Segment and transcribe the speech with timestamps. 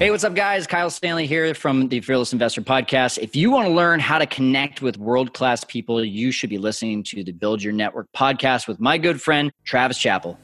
[0.00, 0.66] Hey, what's up, guys?
[0.66, 3.18] Kyle Stanley here from the Fearless Investor Podcast.
[3.18, 6.56] If you want to learn how to connect with world class people, you should be
[6.56, 10.38] listening to the Build Your Network podcast with my good friend, Travis Chappell.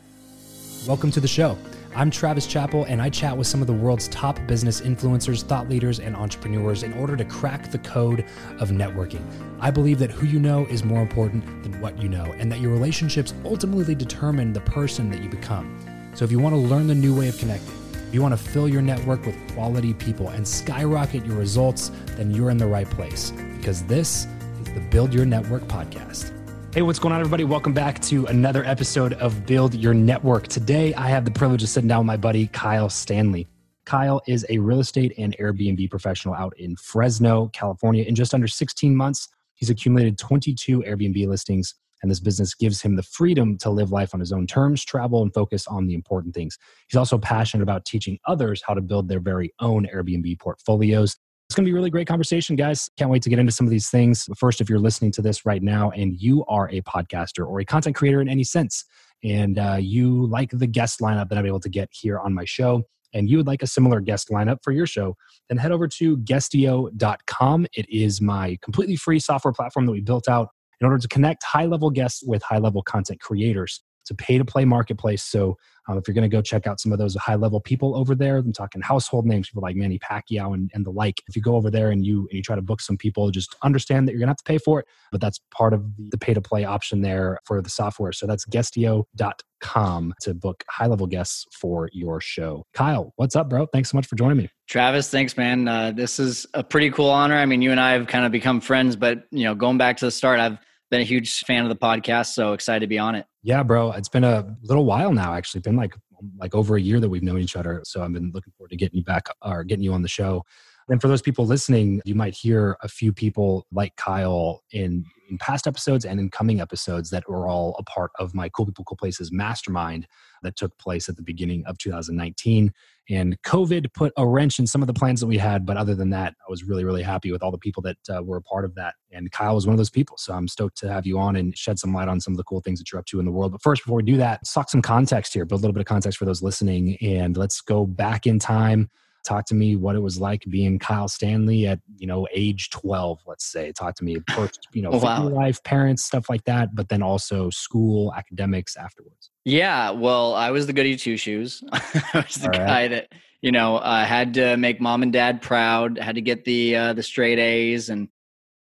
[0.86, 1.56] Welcome to the show.
[1.94, 5.70] I'm Travis Chappell, and I chat with some of the world's top business influencers, thought
[5.70, 8.26] leaders, and entrepreneurs in order to crack the code
[8.60, 9.25] of networking.
[9.58, 12.60] I believe that who you know is more important than what you know, and that
[12.60, 15.81] your relationships ultimately determine the person that you become.
[16.12, 17.72] So if you want to learn the new way of connecting,
[18.06, 22.31] if you want to fill your network with quality people and skyrocket your results, then
[22.31, 24.28] you're in the right place because this
[24.61, 26.33] is the Build Your Network podcast.
[26.72, 27.43] Hey, what's going on, everybody?
[27.43, 30.47] Welcome back to another episode of Build Your Network.
[30.47, 33.49] Today, I have the privilege of sitting down with my buddy, Kyle Stanley.
[33.87, 38.05] Kyle is a real estate and Airbnb professional out in Fresno, California.
[38.05, 42.96] In just under 16 months, he's accumulated 22 Airbnb listings and this business gives him
[42.96, 46.34] the freedom to live life on his own terms, travel, and focus on the important
[46.34, 46.58] things.
[46.88, 51.16] He's also passionate about teaching others how to build their very own Airbnb portfolios.
[51.48, 52.90] It's going to be a really great conversation, guys.
[52.98, 54.28] Can't wait to get into some of these things.
[54.36, 57.64] First, if you're listening to this right now and you are a podcaster or a
[57.64, 58.84] content creator in any sense,
[59.22, 62.44] and uh, you like the guest lineup that I'm able to get here on my
[62.44, 62.82] show,
[63.14, 65.16] and you would like a similar guest lineup for your show,
[65.48, 67.66] then head over to guestio.com.
[67.74, 70.48] It is my completely free software platform that we built out
[70.81, 73.82] in order to connect high level guests with high level content creators.
[74.06, 75.25] It's a pay to play marketplace.
[75.25, 75.56] So
[75.89, 78.15] um, if you're going to go check out some of those high level people over
[78.15, 81.22] there, I'm talking household names, people like Manny Pacquiao and, and the like.
[81.28, 83.56] If you go over there and you and you try to book some people, just
[83.65, 86.19] understand that you're going to have to pay for it, but that's part of the
[86.19, 88.12] pay to play option there for the software.
[88.12, 92.65] So that's guestio.com to book high level guests for your show.
[92.75, 93.67] Kyle, what's up, bro?
[93.73, 94.50] Thanks so much for joining me.
[94.69, 95.67] Travis, thanks, man.
[95.67, 97.37] Uh, this is a pretty cool honor.
[97.37, 99.97] I mean, you and I have kind of become friends, but you know, going back
[99.97, 100.59] to the start, I've
[100.91, 102.34] been a huge fan of the podcast.
[102.34, 103.26] So excited to be on it.
[103.42, 103.92] Yeah, bro.
[103.92, 105.60] It's been a little while now, actually.
[105.60, 105.94] Been like
[106.38, 107.82] like over a year that we've known each other.
[107.84, 110.44] So I've been looking forward to getting you back or getting you on the show.
[110.88, 115.36] And for those people listening, you might hear a few people like Kyle in, in
[115.38, 118.84] past episodes and in coming episodes that were all a part of my Cool People
[118.84, 120.06] Cool Places mastermind
[120.42, 122.72] that took place at the beginning of 2019.
[123.09, 125.65] And COVID put a wrench in some of the plans that we had.
[125.65, 128.23] But other than that, I was really, really happy with all the people that uh,
[128.23, 128.94] were a part of that.
[129.12, 130.17] And Kyle was one of those people.
[130.19, 132.44] So I'm stoked to have you on and shed some light on some of the
[132.44, 133.53] cool things that you're up to in the world.
[133.53, 135.81] But first, before we do that, let's talk some context here, build a little bit
[135.81, 136.97] of context for those listening.
[137.00, 138.91] And let's go back in time
[139.26, 143.20] talk to me what it was like being Kyle Stanley at you know age 12
[143.26, 145.28] let's say talk to me first you know oh, wow.
[145.28, 150.67] life parents stuff like that but then also school academics afterwards yeah well I was
[150.67, 152.90] the goody two shoes I was the All guy right.
[152.90, 153.12] that
[153.43, 156.93] you know uh, had to make mom and dad proud had to get the uh,
[156.93, 158.08] the straight A's and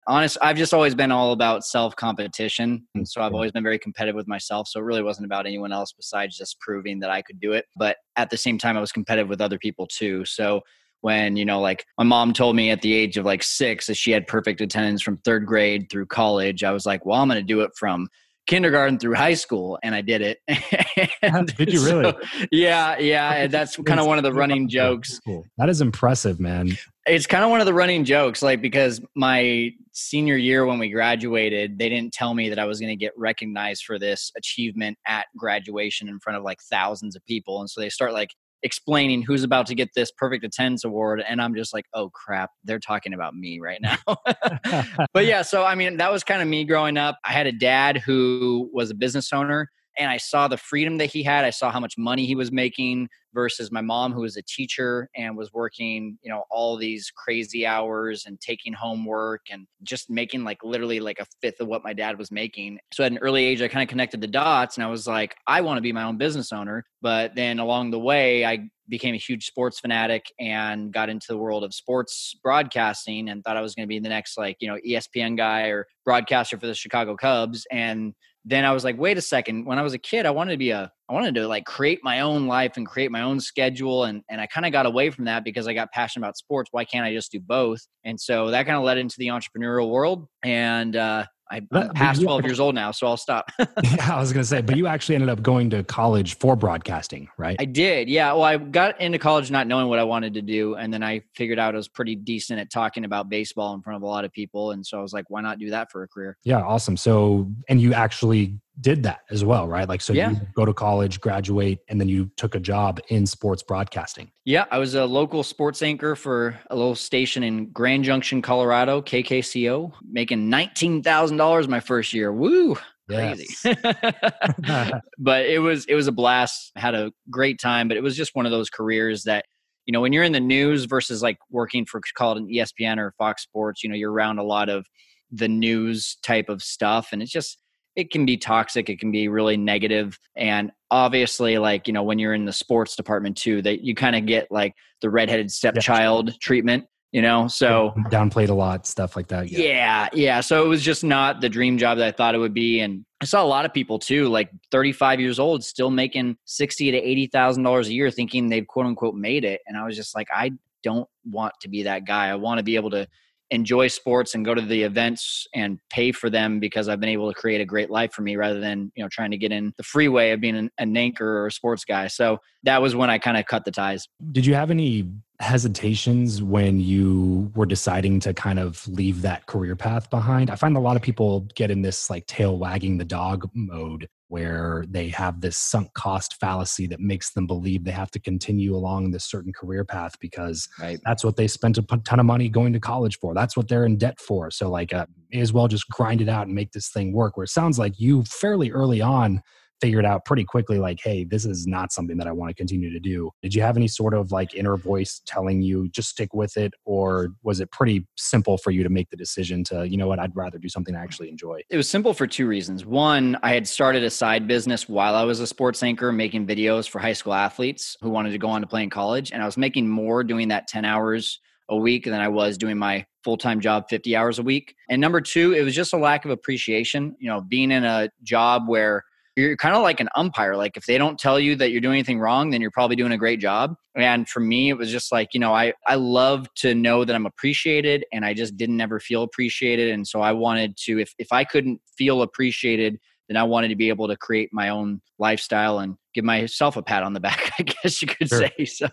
[0.07, 3.63] honest i've just always been all about self competition and hmm, so i've always been
[3.63, 7.11] very competitive with myself so it really wasn't about anyone else besides just proving that
[7.11, 9.87] i could do it but at the same time i was competitive with other people
[9.87, 10.61] too so
[11.05, 13.95] when, you know, like my mom told me at the age of like six that
[13.95, 16.65] she had perfect attendance from third grade through college.
[16.65, 18.09] I was like, well, I'm going to do it from
[18.47, 20.39] kindergarten through high school and I did it.
[21.59, 22.05] did you really?
[22.05, 23.33] So, yeah, yeah.
[23.35, 25.21] And that's kind of one of the running jokes.
[25.59, 26.71] That is impressive, man.
[27.07, 30.89] It's kind of one of the running jokes, like because my senior year when we
[30.89, 34.97] graduated, they didn't tell me that I was going to get recognized for this achievement
[35.07, 37.61] at graduation in front of like thousands of people.
[37.61, 38.31] And so they start like
[38.65, 42.51] explaining who's about to get this perfect attendance award and i'm just like oh crap
[42.65, 43.99] they're talking about me right now
[45.13, 47.53] but yeah so i mean that was kind of me growing up i had a
[47.53, 49.69] dad who was a business owner
[49.99, 51.45] and I saw the freedom that he had.
[51.45, 55.11] I saw how much money he was making versus my mom, who was a teacher
[55.17, 60.45] and was working, you know, all these crazy hours and taking homework and just making
[60.45, 62.79] like literally like a fifth of what my dad was making.
[62.93, 65.35] So at an early age, I kind of connected the dots and I was like,
[65.47, 66.85] I want to be my own business owner.
[67.03, 71.39] But then along the way, I became a huge sports fanatic and got into the
[71.39, 74.69] world of sports broadcasting and thought I was going to be the next like, you
[74.69, 77.67] know, ESPN guy or broadcaster for the Chicago Cubs.
[77.73, 78.15] And
[78.45, 79.65] then I was like, wait a second.
[79.65, 82.01] When I was a kid, I wanted to be a, I wanted to like create
[82.03, 84.05] my own life and create my own schedule.
[84.05, 86.69] And, and I kind of got away from that because I got passionate about sports.
[86.73, 87.81] Why can't I just do both?
[88.05, 90.27] And so that kind of led into the entrepreneurial world.
[90.43, 93.51] And, uh, I, am past 12 years old now, so I'll stop.
[93.59, 96.57] yeah, I was going to say, but you actually ended up going to college for
[96.57, 97.57] broadcasting, right?
[97.59, 98.09] I did.
[98.09, 98.33] Yeah.
[98.33, 100.75] Well, I got into college not knowing what I wanted to do.
[100.75, 103.97] And then I figured out I was pretty decent at talking about baseball in front
[103.97, 104.71] of a lot of people.
[104.71, 106.37] And so I was like, why not do that for a career?
[106.45, 106.63] Yeah.
[106.63, 106.97] Awesome.
[106.97, 109.89] So, and you actually did that as well, right?
[109.89, 110.31] Like, so yeah.
[110.31, 114.31] you go to college, graduate, and then you took a job in sports broadcasting.
[114.45, 119.01] Yeah, I was a local sports anchor for a little station in Grand Junction, Colorado,
[119.01, 122.33] KKCO, making nineteen thousand dollars my first year.
[122.33, 122.77] Woo!
[123.09, 123.47] Crazy.
[123.65, 124.93] Yes.
[125.19, 126.73] but it was it was a blast.
[126.77, 129.45] Had a great time, but it was just one of those careers that
[129.87, 133.15] you know when you're in the news versus like working for called an ESPN or
[133.19, 134.87] Fox Sports, you know, you're around a lot of
[135.31, 137.59] the news type of stuff, and it's just
[137.97, 142.19] it can be toxic it can be really negative and obviously like you know when
[142.19, 146.29] you're in the sports department too that you kind of get like the redheaded stepchild
[146.29, 146.35] yeah.
[146.41, 149.59] treatment you know so downplayed a lot stuff like that yeah.
[149.59, 152.55] yeah yeah so it was just not the dream job that i thought it would
[152.55, 156.37] be and i saw a lot of people too like 35 years old still making
[156.45, 159.85] 60 to 80 thousand dollars a year thinking they've quote unquote made it and i
[159.85, 160.51] was just like i
[160.83, 163.07] don't want to be that guy i want to be able to
[163.51, 167.33] enjoy sports and go to the events and pay for them because I've been able
[167.33, 169.73] to create a great life for me rather than, you know, trying to get in
[169.77, 172.07] the freeway of being an, an anchor or a sports guy.
[172.09, 174.09] So that was when I kind of cut the ties.
[174.33, 175.09] Did you have any
[175.41, 180.51] hesitations when you were deciding to kind of leave that career path behind?
[180.51, 184.09] I find a lot of people get in this like tail wagging the dog mode
[184.35, 188.75] where they have this sunk cost fallacy that makes them believe they have to continue
[188.75, 190.99] along this certain career path because right.
[191.05, 193.33] that's what they spent a ton of money going to college for.
[193.33, 194.51] That's what they're in debt for.
[194.51, 197.37] So, like, uh, may as well just grind it out and make this thing work.
[197.37, 199.41] Where it sounds like you fairly early on
[199.85, 202.91] figured out pretty quickly like hey this is not something that i want to continue
[202.91, 206.33] to do did you have any sort of like inner voice telling you just stick
[206.33, 209.99] with it or was it pretty simple for you to make the decision to you
[209.99, 212.87] know what i'd rather do something i actually enjoy it was simple for two reasons
[212.87, 216.89] one i had started a side business while i was a sports anchor making videos
[216.89, 219.45] for high school athletes who wanted to go on to play in college and i
[219.45, 221.41] was making more doing that 10 hours
[221.71, 224.75] a week than I was doing my full time job 50 hours a week.
[224.91, 227.17] And number two, it was just a lack of appreciation.
[227.19, 229.05] You know, being in a job where
[229.37, 230.57] you're kind of like an umpire.
[230.57, 233.13] Like if they don't tell you that you're doing anything wrong, then you're probably doing
[233.13, 233.75] a great job.
[233.97, 237.15] And for me, it was just like, you know, I, I love to know that
[237.15, 239.91] I'm appreciated and I just didn't ever feel appreciated.
[239.91, 242.99] And so I wanted to, if, if I couldn't feel appreciated,
[243.29, 246.83] then I wanted to be able to create my own lifestyle and give myself a
[246.83, 248.47] pat on the back, I guess you could sure.
[248.57, 248.65] say.
[248.67, 248.89] So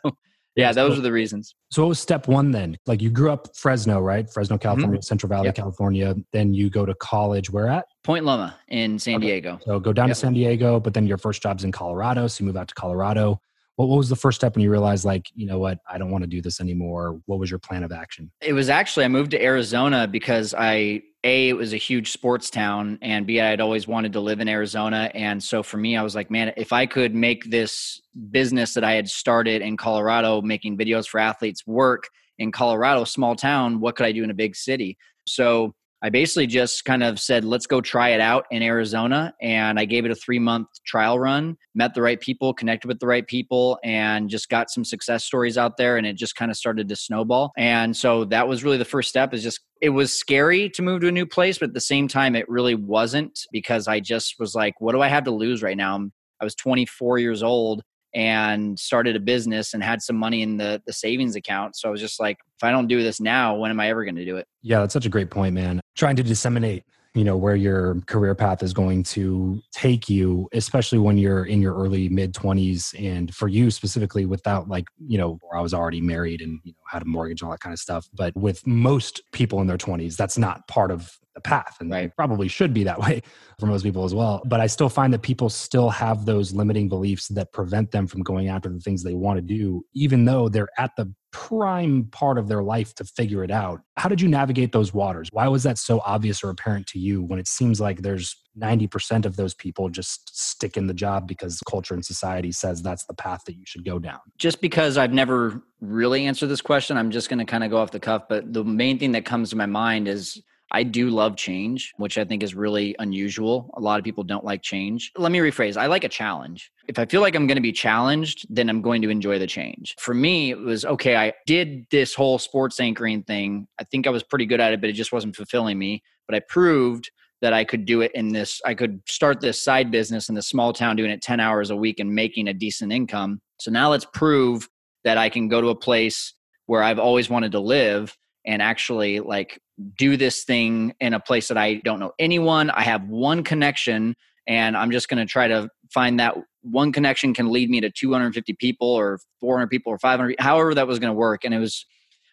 [0.55, 1.55] yeah, those are the reasons.
[1.69, 2.77] So what was step one then?
[2.85, 4.29] Like you grew up Fresno, right?
[4.29, 4.61] Fresno, mm-hmm.
[4.61, 5.03] California, mm-hmm.
[5.03, 5.55] Central Valley, yep.
[5.55, 6.15] California.
[6.33, 7.49] Then you go to college.
[7.49, 7.85] Where at?
[8.03, 9.27] Point Loma in San okay.
[9.27, 9.59] Diego.
[9.65, 10.15] So go down yep.
[10.15, 12.27] to San Diego, but then your first job's in Colorado.
[12.27, 13.39] So you move out to Colorado.
[13.77, 16.11] What, what was the first step when you realized, like, you know what, I don't
[16.11, 17.21] want to do this anymore?
[17.25, 18.29] What was your plan of action?
[18.41, 22.49] It was actually, I moved to Arizona because I, A, it was a huge sports
[22.49, 25.11] town, and B, I had always wanted to live in Arizona.
[25.13, 28.01] And so for me, I was like, man, if I could make this
[28.31, 32.09] business that I had started in Colorado, making videos for athletes, work
[32.39, 34.97] in Colorado, small town, what could I do in a big city?
[35.27, 39.33] So I basically just kind of said, let's go try it out in Arizona.
[39.39, 42.99] And I gave it a three month trial run, met the right people, connected with
[42.99, 45.97] the right people, and just got some success stories out there.
[45.97, 47.51] And it just kind of started to snowball.
[47.55, 51.01] And so that was really the first step is just, it was scary to move
[51.01, 54.35] to a new place, but at the same time, it really wasn't because I just
[54.39, 56.09] was like, what do I have to lose right now?
[56.39, 60.81] I was 24 years old and started a business and had some money in the
[60.85, 61.75] the savings account.
[61.75, 64.03] So I was just like, if I don't do this now, when am I ever
[64.03, 64.47] going to do it?
[64.61, 65.81] Yeah, that's such a great point, man.
[65.95, 70.97] Trying to disseminate you know where your career path is going to take you especially
[70.97, 75.37] when you're in your early mid 20s and for you specifically without like you know
[75.53, 78.07] i was already married and you know had a mortgage all that kind of stuff
[78.13, 82.15] but with most people in their 20s that's not part of the path and right.
[82.15, 83.21] probably should be that way
[83.59, 86.87] for most people as well but i still find that people still have those limiting
[86.87, 90.49] beliefs that prevent them from going after the things they want to do even though
[90.49, 93.81] they're at the prime part of their life to figure it out.
[93.97, 95.29] How did you navigate those waters?
[95.31, 99.25] Why was that so obvious or apparent to you when it seems like there's 90%
[99.25, 103.13] of those people just stick in the job because culture and society says that's the
[103.13, 104.19] path that you should go down?
[104.37, 107.77] Just because i've never really answered this question i'm just going to kind of go
[107.77, 110.41] off the cuff but the main thing that comes to my mind is
[110.71, 113.69] I do love change, which I think is really unusual.
[113.75, 115.11] A lot of people don't like change.
[115.17, 116.71] Let me rephrase I like a challenge.
[116.87, 119.47] If I feel like I'm going to be challenged, then I'm going to enjoy the
[119.47, 119.95] change.
[119.99, 123.67] For me, it was okay, I did this whole sports anchoring thing.
[123.79, 126.03] I think I was pretty good at it, but it just wasn't fulfilling me.
[126.27, 127.11] But I proved
[127.41, 130.41] that I could do it in this, I could start this side business in the
[130.41, 133.41] small town doing it 10 hours a week and making a decent income.
[133.59, 134.69] So now let's prove
[135.03, 136.33] that I can go to a place
[136.67, 139.59] where I've always wanted to live and actually like
[139.97, 142.69] do this thing in a place that I don't know anyone.
[142.69, 144.15] I have one connection
[144.47, 147.89] and I'm just going to try to find that one connection can lead me to
[147.89, 151.59] 250 people or 400 people or 500 however that was going to work and it
[151.59, 151.85] was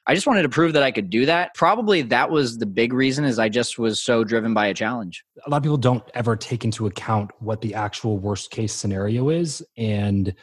[0.06, 1.54] I just wanted to prove that I could do that.
[1.54, 5.22] Probably that was the big reason is I just was so driven by a challenge.
[5.46, 9.28] A lot of people don't ever take into account what the actual worst case scenario
[9.28, 10.34] is and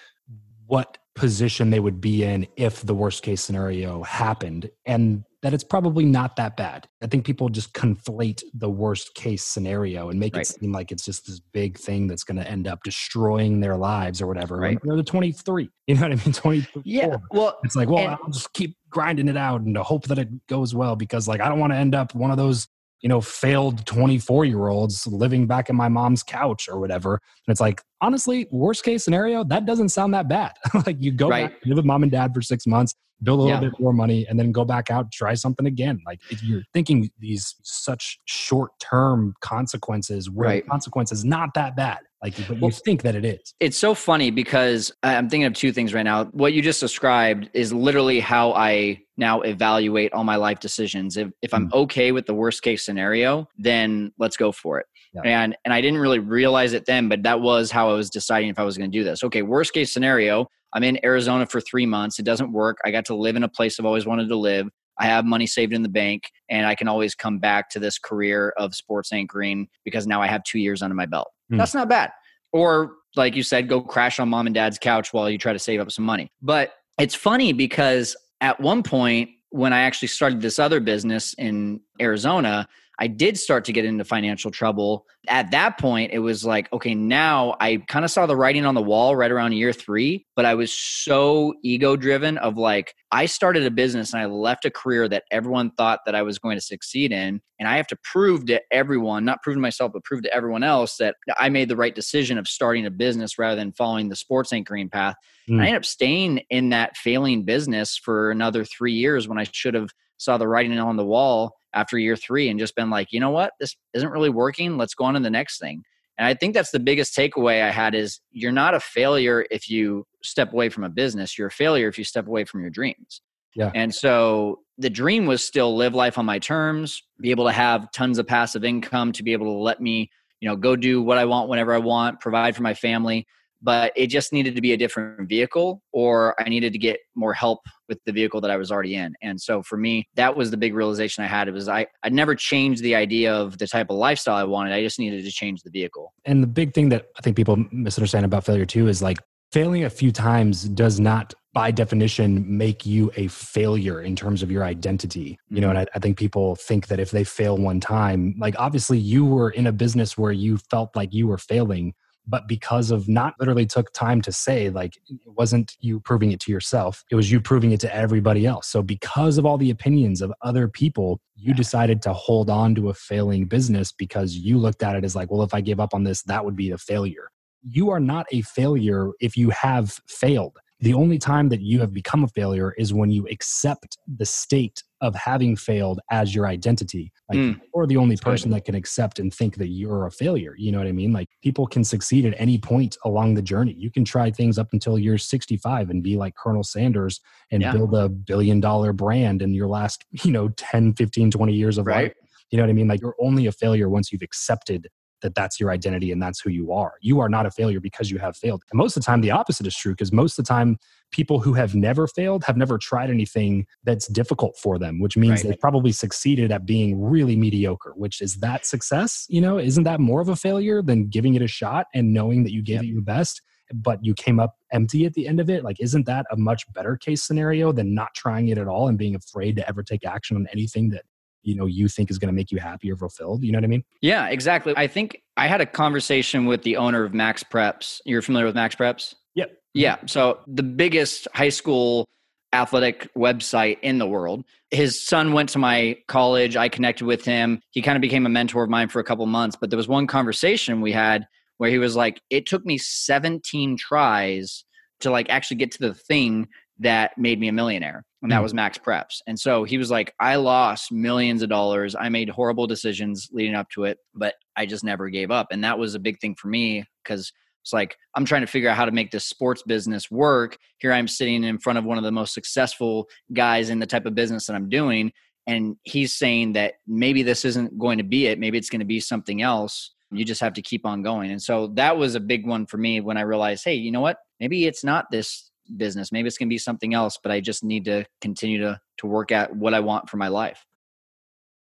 [0.68, 4.70] what position they would be in if the worst case scenario happened.
[4.86, 6.88] And that it's probably not that bad.
[7.04, 10.42] I think people just conflate the worst case scenario and make right.
[10.42, 13.78] it seem like it's just this big thing that's going to end up destroying their
[13.78, 14.58] lives or whatever.
[14.58, 14.80] Right.
[14.82, 15.70] They're the 23.
[15.88, 16.34] You know what I mean?
[16.34, 16.82] 24.
[16.84, 17.18] Yeah.
[17.30, 20.48] Well, it's like, well, and, I'll just keep grinding it out and hope that it
[20.48, 22.68] goes well because, like, I don't want to end up one of those
[23.06, 27.14] you know, failed 24 year olds living back in my mom's couch or whatever.
[27.14, 30.54] And it's like, honestly, worst case scenario, that doesn't sound that bad.
[30.88, 31.52] like you go right.
[31.52, 33.70] back, live with mom and dad for six months, build a little yeah.
[33.70, 36.02] bit more money, and then go back out, try something again.
[36.04, 40.64] Like if you're thinking these such short term consequences, where right.
[40.64, 42.00] the consequence is not that bad.
[42.26, 43.54] Like, but well, you think that it is.
[43.60, 46.26] It's so funny because I'm thinking of two things right now.
[46.26, 51.18] What you just described is literally how I now evaluate all my life decisions.
[51.18, 51.74] If, if I'm mm.
[51.84, 54.88] okay with the worst case scenario, then let's go for it.
[55.14, 55.22] Yeah.
[55.24, 58.50] And and I didn't really realize it then, but that was how I was deciding
[58.50, 59.24] if I was going to do this.
[59.24, 62.18] Okay, worst case scenario, I'm in Arizona for three months.
[62.18, 62.80] It doesn't work.
[62.84, 64.68] I got to live in a place I've always wanted to live.
[65.00, 67.98] I have money saved in the bank, and I can always come back to this
[67.98, 71.28] career of sports anchoring because now I have two years under my belt.
[71.52, 71.58] Mm.
[71.58, 72.12] That's not bad.
[72.54, 75.60] Or, like you said, go crash on mom and dad's couch while you try to
[75.60, 76.32] save up some money.
[76.42, 81.82] But it's funny because at one point, when I actually started this other business in
[82.02, 82.68] Arizona,
[83.00, 85.06] I did start to get into financial trouble.
[85.28, 88.76] At that point, it was like, okay, now I kind of saw the writing on
[88.76, 93.26] the wall right around year three, but I was so ego driven of like, I
[93.26, 96.58] started a business and I left a career that everyone thought that I was going
[96.58, 97.42] to succeed in.
[97.60, 100.64] And I have to prove to everyone, not prove to myself, but prove to everyone
[100.64, 104.16] else that I made the right decision of starting a business rather than following the
[104.16, 105.16] sports anchoring path.
[105.50, 105.62] Mm.
[105.62, 109.74] I ended up staying in that failing business for another three years when I should
[109.74, 113.20] have saw the writing on the wall after year three and just been like, you
[113.20, 114.78] know what, this isn't really working.
[114.78, 115.84] Let's go on to the next thing.
[116.18, 119.70] And I think that's the biggest takeaway I had is you're not a failure if
[119.70, 121.38] you step away from a business.
[121.38, 123.22] You're a failure if you step away from your dreams.
[123.54, 123.72] Yeah.
[123.76, 127.92] And so the dream was still live life on my terms, be able to have
[127.92, 131.18] tons of passive income to be able to let me, you know, go do what
[131.18, 133.28] I want whenever I want, provide for my family
[133.66, 137.34] but it just needed to be a different vehicle or I needed to get more
[137.34, 139.16] help with the vehicle that I was already in.
[139.24, 141.48] And so for me, that was the big realization I had.
[141.48, 144.72] It was I I'd never changed the idea of the type of lifestyle I wanted.
[144.74, 146.14] I just needed to change the vehicle.
[146.26, 149.18] And the big thing that I think people misunderstand about failure too is like
[149.52, 154.52] failing a few times does not by definition make you a failure in terms of
[154.52, 155.90] your identity you know and mm-hmm.
[155.94, 159.52] I, I, think people think that if they fail one time like obviously you were
[159.52, 161.94] in a business where you felt like you were failing
[162.28, 166.40] but because of not literally took time to say like it wasn't you proving it
[166.40, 168.68] to yourself it was you proving it to everybody else.
[168.68, 172.90] So because of all the opinions of other people you decided to hold on to
[172.90, 175.94] a failing business because you looked at it as like well if i give up
[175.94, 177.30] on this that would be a failure.
[177.68, 181.92] You are not a failure if you have failed the only time that you have
[181.92, 187.12] become a failure is when you accept the state of having failed as your identity.
[187.28, 187.60] Like mm.
[187.74, 190.54] you're the only person that can accept and think that you're a failure.
[190.60, 191.12] You know what I mean?
[191.12, 193.74] Like people can succeed at any point along the journey.
[193.76, 197.72] You can try things up until you're 65 and be like Colonel Sanders and yeah.
[197.72, 201.88] build a billion dollar brand in your last, you know, 10, 15, 20 years of
[201.88, 202.04] right.
[202.04, 202.14] life.
[202.52, 202.88] You know what I mean?
[202.88, 204.88] Like you're only a failure once you've accepted
[205.22, 206.94] that that's your identity and that's who you are.
[207.02, 208.64] You are not a failure because you have failed.
[208.72, 210.78] And most of the time, the opposite is true because most of the time,
[211.12, 215.44] people who have never failed have never tried anything that's difficult for them, which means
[215.44, 215.52] right.
[215.52, 219.26] they probably succeeded at being really mediocre, which is that success?
[219.30, 222.44] You know, isn't that more of a failure than giving it a shot and knowing
[222.44, 222.84] that you gave yep.
[222.84, 223.42] it your best?
[223.74, 226.72] but you came up empty at the end of it like isn't that a much
[226.74, 230.06] better case scenario than not trying it at all and being afraid to ever take
[230.06, 231.04] action on anything that
[231.46, 233.64] you know you think is going to make you happy or fulfilled you know what
[233.64, 233.84] i mean?
[234.02, 234.74] Yeah exactly.
[234.76, 238.02] I think i had a conversation with the owner of MaxPreps.
[238.06, 239.16] You're familiar with MaxPreps?
[239.36, 239.52] Yep.
[239.74, 242.06] Yeah so the biggest high school
[242.54, 244.46] athletic website in the world.
[244.72, 246.56] His son went to my college.
[246.56, 247.60] I connected with him.
[247.72, 249.88] He kind of became a mentor of mine for a couple months but there was
[249.88, 254.66] one conversation we had where he was like it took me 17 tries
[255.02, 256.48] to like actually get to the thing
[256.80, 258.44] that made me a millionaire and that mm.
[258.44, 259.22] was MaxPreps.
[259.28, 261.96] And so he was like i lost millions of dollars.
[261.96, 265.48] I made horrible decisions leading up to it but i just never gave up.
[265.52, 268.70] And that was a big thing for me because it's like i'm trying to figure
[268.70, 270.58] out how to make this sports business work.
[270.80, 274.08] Here i'm sitting in front of one of the most successful guys in the type
[274.08, 275.12] of business that i'm doing
[275.48, 278.40] and he's saying that maybe this isn't going to be it.
[278.40, 279.92] Maybe it's going to be something else.
[280.12, 281.30] You just have to keep on going.
[281.30, 284.02] And so that was a big one for me when i realized hey you know
[284.02, 284.18] what?
[284.40, 286.12] Maybe it's not this business.
[286.12, 289.08] Maybe it's going to be something else, but I just need to continue to to
[289.08, 290.66] work at what I want for my life.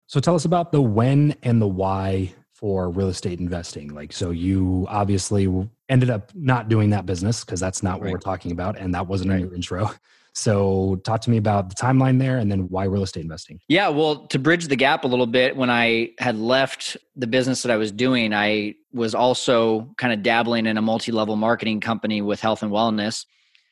[0.08, 3.94] So tell us about the when and the why for real estate investing.
[3.94, 5.48] Like so you obviously
[5.90, 8.14] ended up not doing that business because that's not what right.
[8.14, 9.40] we're talking about and that wasn't right.
[9.40, 9.92] in your intro.
[10.38, 13.60] So, talk to me about the timeline there and then why real estate investing.
[13.70, 17.64] Yeah, well, to bridge the gap a little bit, when I had left the business
[17.64, 21.80] that I was doing, I was also kind of dabbling in a multi level marketing
[21.80, 23.26] company with health and wellness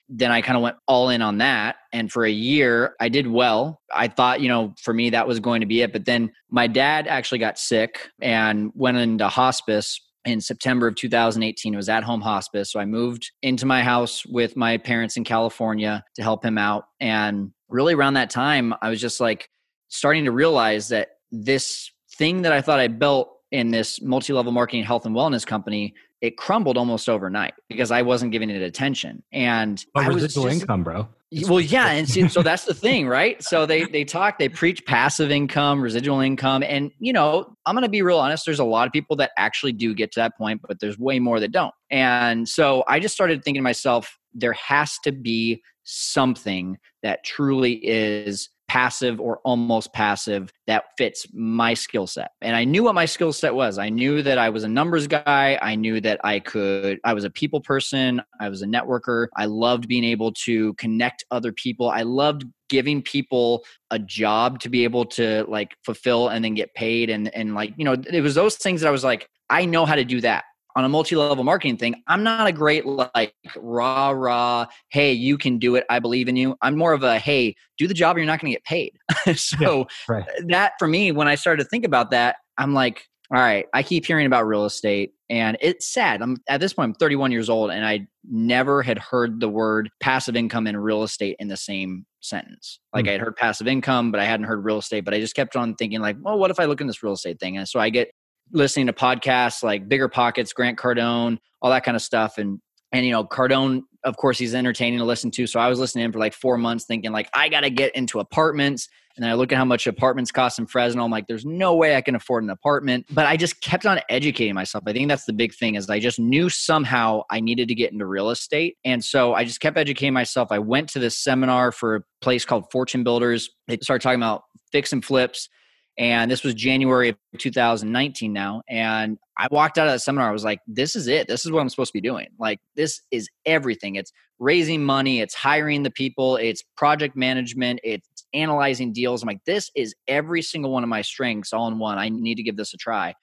[0.10, 1.78] then I kind of went all in on that.
[1.92, 3.82] And for a year, I did well.
[3.94, 5.92] I thought, you know, for me, that was going to be it.
[5.92, 11.74] But then my dad actually got sick and went into hospice in September of 2018.
[11.74, 12.72] It was at home hospice.
[12.72, 16.86] So I moved into my house with my parents in California to help him out.
[17.00, 19.50] And really around that time, I was just like
[19.88, 24.52] starting to realize that this thing that I thought I built in this multi level
[24.52, 25.94] marketing health and wellness company
[26.26, 29.24] it crumbled almost overnight because I wasn't giving it attention.
[29.32, 31.08] And oh, I residual just, income, bro.
[31.48, 33.42] Well, yeah, and see, so that's the thing, right?
[33.44, 37.90] So they they talk, they preach passive income, residual income, and you know, I'm gonna
[37.90, 38.46] be real honest.
[38.46, 41.20] There's a lot of people that actually do get to that point, but there's way
[41.20, 41.74] more that don't.
[41.92, 47.74] And so I just started thinking to myself, there has to be something that truly
[47.74, 52.32] is passive or almost passive that fits my skill set.
[52.42, 53.78] And I knew what my skill set was.
[53.78, 55.60] I knew that I was a numbers guy.
[55.62, 58.22] I knew that I could, I was a people person.
[58.40, 59.28] I was a networker.
[59.36, 61.90] I loved being able to connect other people.
[61.90, 66.74] I loved giving people a job to be able to like fulfill and then get
[66.74, 67.10] paid.
[67.10, 69.86] And, and like, you know, it was those things that I was like, I know
[69.86, 70.46] how to do that
[70.76, 75.58] on a multi-level marketing thing i'm not a great like rah rah hey you can
[75.58, 76.56] do it i believe in you.
[76.62, 78.98] I'm more of a hey do the job or you're not going to get paid.
[79.36, 80.26] So yeah, right.
[80.48, 83.82] that for me when i started to think about that i'm like all right i
[83.82, 86.22] keep hearing about real estate and it's sad.
[86.22, 89.90] I'm at this point i'm 31 years old and i never had heard the word
[90.00, 92.80] passive income and real estate in the same sentence.
[92.94, 93.10] Like mm-hmm.
[93.10, 95.56] i had heard passive income but i hadn't heard real estate but i just kept
[95.56, 97.58] on thinking like well what if i look in this real estate thing?
[97.58, 98.10] And so i get
[98.52, 102.38] listening to podcasts like BiggerPockets, Grant Cardone, all that kind of stuff.
[102.38, 102.60] And
[102.92, 105.48] and you know, Cardone, of course, he's entertaining to listen to.
[105.48, 107.70] So I was listening to him for like four months, thinking like I got to
[107.70, 108.88] get into apartments.
[109.16, 111.04] And then I look at how much apartments cost in Fresno.
[111.04, 113.06] I'm like, there's no way I can afford an apartment.
[113.10, 114.84] But I just kept on educating myself.
[114.88, 117.94] I think that's the big thing is I just knew somehow I needed to get
[117.94, 118.78] into real estate.
[118.84, 120.50] And so I just kept educating myself.
[120.52, 123.50] I went to this seminar for a place called Fortune Builders.
[123.68, 125.50] They started talking about fix and flips
[125.98, 128.62] and this was January of 2019 now.
[128.70, 130.30] And I walked out of that seminar.
[130.30, 131.28] I was like, this is it.
[131.28, 132.28] This is what I'm supposed to be doing.
[132.40, 133.96] Like, this is everything.
[133.96, 139.24] It's raising money, it's hiring the people, it's project management, it's analyzing deals.
[139.24, 141.98] I'm like, this is every single one of my strengths all in one.
[141.98, 143.14] I need to give this a try.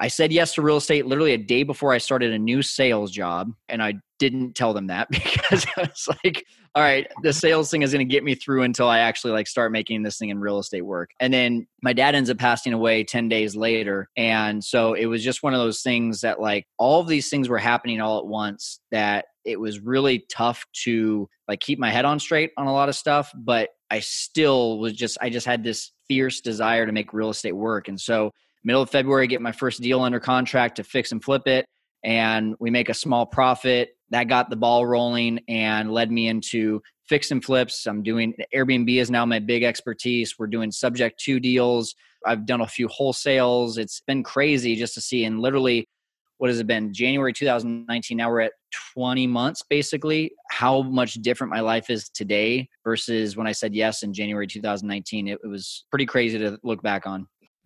[0.00, 3.10] I said yes to real estate literally a day before I started a new sales
[3.10, 3.52] job.
[3.68, 7.82] And I didn't tell them that because I was like, all right, the sales thing
[7.82, 10.38] is going to get me through until I actually like start making this thing in
[10.38, 11.10] real estate work.
[11.20, 14.08] And then my dad ends up passing away 10 days later.
[14.16, 17.48] And so it was just one of those things that like all of these things
[17.48, 22.04] were happening all at once that it was really tough to like keep my head
[22.04, 25.64] on straight on a lot of stuff, but I still was just I just had
[25.64, 27.88] this fierce desire to make real estate work.
[27.88, 28.32] And so
[28.64, 31.66] middle of February, get my first deal under contract to fix and flip it.
[32.04, 33.90] And we make a small profit.
[34.10, 37.86] That got the ball rolling and led me into fix and flips.
[37.86, 40.36] I'm doing Airbnb is now my big expertise.
[40.38, 41.94] We're doing subject to deals.
[42.26, 43.78] I've done a few wholesales.
[43.78, 45.24] It's been crazy just to see.
[45.24, 45.86] And literally,
[46.38, 46.92] what has it been?
[46.92, 48.16] January 2019.
[48.16, 48.52] Now we're at
[48.94, 50.32] 20 months basically.
[50.50, 55.28] How much different my life is today versus when I said yes in January 2019.
[55.28, 57.26] It, it was pretty crazy to look back on.